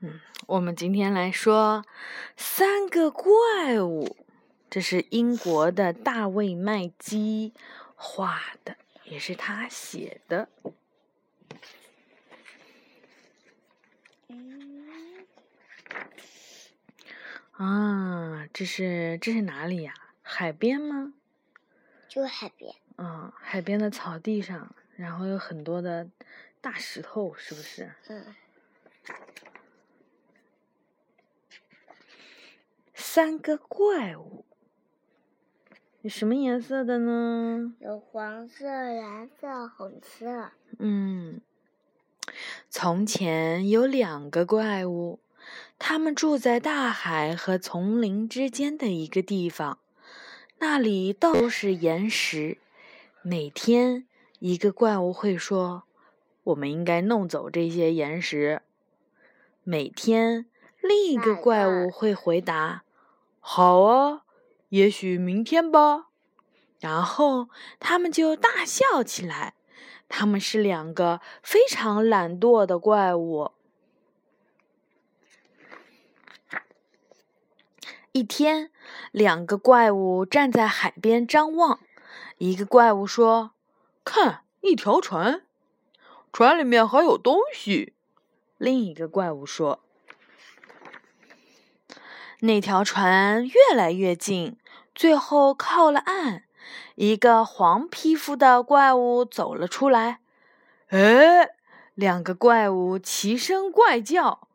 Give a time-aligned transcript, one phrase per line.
[0.00, 1.84] 嗯，我们今天来说
[2.36, 4.16] 三个怪物，
[4.68, 7.52] 这是英国的大卫麦基
[7.94, 10.48] 画的，也是他写的。
[17.52, 19.92] 啊，这是这是哪里呀？
[20.22, 21.12] 海边吗？
[22.08, 22.74] 就海边。
[23.02, 26.06] 嗯，海边的草地上，然后有很多的
[26.60, 27.90] 大石头，是不是？
[28.08, 28.34] 嗯。
[32.92, 34.44] 三个怪物，
[36.02, 37.74] 有什么颜色的呢？
[37.80, 40.50] 有黄色、蓝色、红色。
[40.78, 41.40] 嗯。
[42.68, 45.20] 从前有两个怪物。
[45.78, 49.78] 他们住在大海和丛林之间的一个地方，
[50.58, 52.58] 那里都是岩石。
[53.22, 54.06] 每天，
[54.38, 55.82] 一个怪物会说
[56.42, 58.62] ：“我们应该弄走这些岩石。”
[59.62, 60.46] 每天，
[60.80, 62.82] 另一个怪物会回答
[63.38, 64.22] ：“好啊，
[64.70, 66.06] 也许明天吧。”
[66.80, 69.54] 然后他们就大笑起来。
[70.08, 73.52] 他们是两个非常懒惰的怪物。
[78.12, 78.72] 一天，
[79.12, 81.78] 两个怪物站在海边张望。
[82.40, 83.50] 一个怪物说
[84.02, 85.42] ：“看，一条船，
[86.32, 87.92] 船里面还有东西。”
[88.56, 89.80] 另一个怪物说
[92.40, 94.56] ：“那条船越来越近，
[94.94, 96.44] 最后靠了岸。”
[96.96, 100.20] 一个黄皮肤的怪物走了出来。
[100.88, 101.50] 哎，
[101.94, 104.48] 两个怪物齐声怪叫：“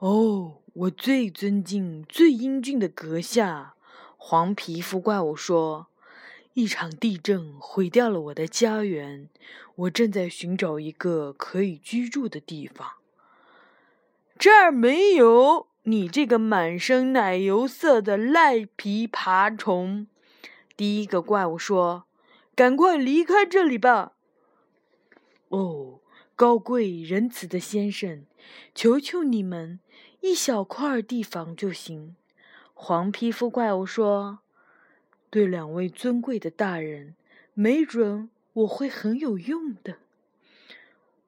[0.00, 3.74] 哦！”我最尊敬、最英俊的阁下，
[4.22, 5.86] 黄皮肤怪物说
[6.52, 9.30] ：“一场地震毁掉了我的家园，
[9.76, 12.92] 我正在寻找一个可以居住的地方。
[14.38, 20.06] 这儿没有，你这个满身奶油色的赖皮爬虫。”
[20.76, 22.04] 第一个怪物说
[22.54, 24.12] ：“赶快离开这里吧！”
[25.48, 26.00] 哦，
[26.36, 28.26] 高贵仁慈的先生，
[28.74, 29.80] 求求你们。
[30.20, 32.14] 一小块地方就行，
[32.82, 34.38] 黄皮肤怪物说
[35.28, 37.14] ：“对两位尊贵的大人，
[37.52, 39.98] 没准我会很有用的。”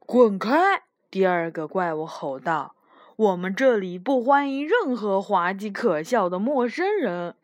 [0.00, 0.84] 滚开！
[1.10, 2.74] 第二个怪物吼道
[3.16, 7.34] ：“我们这里不欢迎任何滑稽可笑的陌生人。”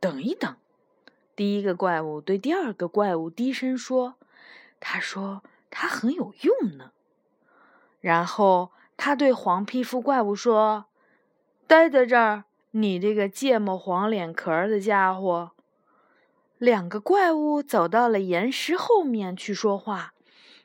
[0.00, 0.56] 等一等，
[1.36, 4.14] 第一个怪物对第二个怪物低声说
[4.80, 6.92] ：“他说他很有用呢。”
[8.00, 10.86] 然后他对黄皮肤怪物说
[11.66, 15.52] ：“待在这儿，你这个芥末黄脸壳的家伙。”
[16.58, 20.14] 两个怪物走到了岩石后面去说话。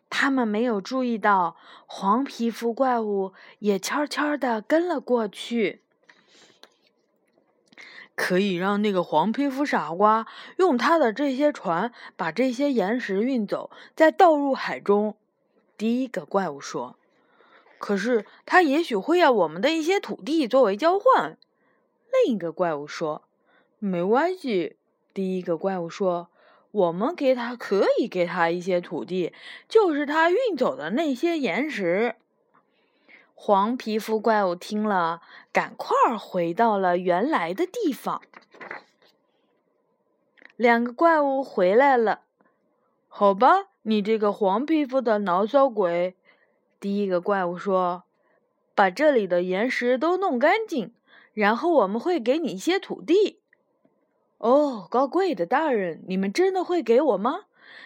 [0.09, 5.81] 他们没有注意到黄皮肤怪物也悄悄地跟了过去。
[8.15, 10.25] 可以让那个黄皮肤傻瓜
[10.57, 15.17] 用他的这些船把这些岩石运走，再倒入海中。
[15.77, 16.95] 第一个怪物说。
[17.77, 21.37] 可是他也许会要我们的一些土地作为交换。
[22.11, 23.23] 另一个怪物说
[23.79, 24.77] ：“没关系。”
[25.13, 26.29] 第一个怪物说
[26.71, 29.33] ：“我们给他可以给他一些土地，
[29.67, 32.15] 就是他运走的那些岩石。”
[33.39, 35.21] 黄皮肤怪物听了，
[35.51, 38.21] 赶快回到了原来的地方。
[40.55, 42.21] 两个怪物回来了。
[43.07, 46.15] 好吧，你这个黄皮肤的牢骚鬼。
[46.79, 48.03] 第一个怪物说
[48.75, 50.93] ：“把这里的岩石都弄干净，
[51.33, 53.39] 然后我们会给你一些土地。”
[54.37, 57.45] 哦，高贵的大人，你们真的会给我吗？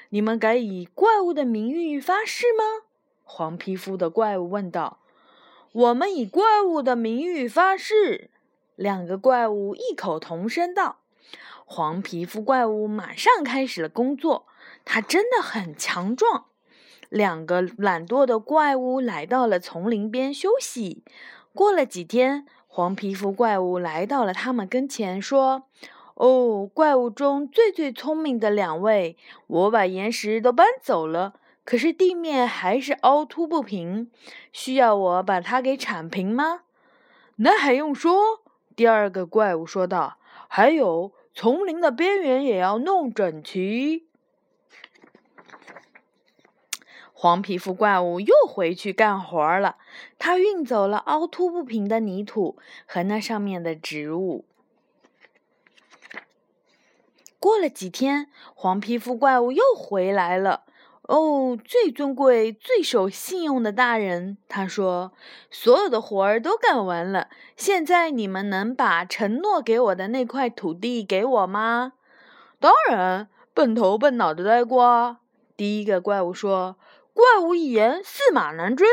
[0.09, 2.85] 你们敢以怪物的名誉发誓吗？
[3.24, 5.00] 黄皮肤的怪物问道。
[5.72, 8.29] “我们以怪物的名誉发誓。”
[8.75, 10.97] 两个怪物异口同声道。
[11.66, 14.46] 黄皮肤怪物马上开始了工作，
[14.84, 16.47] 他真的很强壮。
[17.11, 21.03] 两个懒惰的怪物来到了丛林边休息。
[21.53, 25.63] 过了几天，黄皮肤怪物来到了他们跟前，说
[26.16, 29.17] ：“哦，怪物中最最聪明的两位，
[29.47, 31.34] 我把岩石都搬走了，
[31.66, 34.09] 可是地面还是凹凸不平，
[34.53, 36.61] 需要我把它给铲平吗
[37.35, 38.40] ？”“那还用说？”
[38.73, 40.17] 第二个怪物说道。
[40.47, 44.08] “还有，丛林的边缘也要弄整齐。”
[47.22, 49.76] 黄皮肤怪物又回去干活了。
[50.18, 52.58] 他运走了凹凸不平的泥土
[52.88, 54.44] 和那上面的植物。
[57.40, 60.64] 过了几天，黄皮肤怪物又回来了。
[61.03, 65.12] 哦，最尊贵、最守信用的大人，他说
[65.52, 71.94] ：“所有的活儿都干完了，现在你们能把承诺给我的那块土地给我吗
[72.59, 75.20] ？”“当然，笨头笨脑的呆瓜。”
[75.56, 76.78] 第一个怪物说
[77.13, 78.87] ：“怪物一言，驷马难追。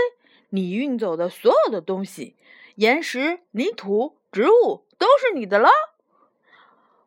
[0.50, 2.36] 你运走的所有的东西，
[2.76, 5.70] 岩石、泥土、植物，都是你的了。”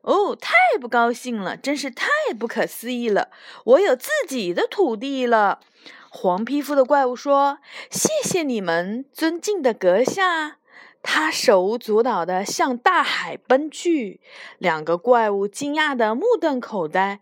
[0.01, 1.55] 哦，太不高兴了！
[1.55, 2.07] 真是太
[2.39, 3.29] 不可思议了！
[3.65, 5.59] 我有自己的土地了。
[6.09, 7.59] 黄皮肤的怪物说
[7.91, 10.57] ：“谢谢你们，尊敬的阁下。”
[11.03, 14.21] 他手舞足蹈地向大海奔去。
[14.57, 17.21] 两个怪物惊讶得目瞪口呆。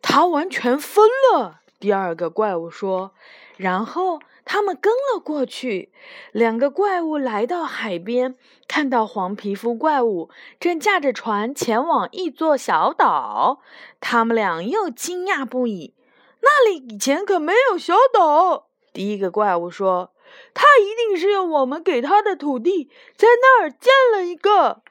[0.00, 1.60] 他完全疯了！
[1.80, 3.10] 第二个怪物说。
[3.56, 4.20] 然后。
[4.42, 5.92] 他们跟了过去，
[6.32, 8.34] 两个怪物来到海边，
[8.66, 10.28] 看到黄皮肤怪物
[10.58, 13.60] 正驾着船前往一座小岛，
[14.00, 15.94] 他们俩又惊讶不已。
[16.40, 18.66] 那里以前可没有小岛。
[18.92, 20.10] 第一个怪物说
[20.52, 24.82] ：“他一定是用我们给他的土地，在那儿建了一个。”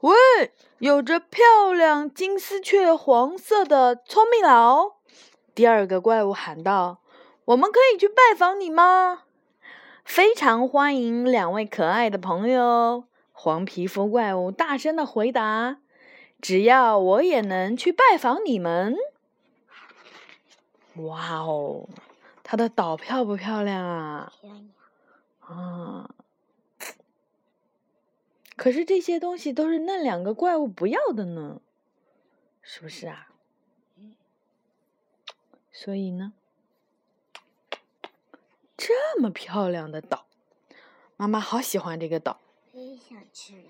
[0.00, 0.14] 喂，
[0.78, 4.95] 有着漂亮金丝雀黄色的聪明佬！
[5.56, 6.98] 第二个怪物喊道。
[7.46, 9.22] 我们可以去拜访你吗？
[10.04, 13.04] 非常欢迎两位可爱的朋友。
[13.32, 15.78] 黄皮肤怪物大声的回答
[16.42, 18.96] ：“只要我也能去拜访你们。”
[20.96, 21.88] 哇哦，
[22.42, 24.32] 它的岛漂不漂亮啊？
[24.38, 24.68] 漂亮。
[25.40, 26.10] 啊！
[28.56, 31.62] 可是这些东西都是那两个怪物不要的呢，
[32.60, 33.28] 是不是啊？
[35.78, 36.32] 所以呢？
[38.78, 40.26] 这么漂亮的岛，
[41.18, 42.40] 妈妈好喜欢这个岛。
[42.72, 43.66] 我也想去。